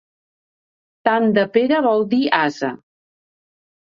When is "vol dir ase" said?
1.87-2.73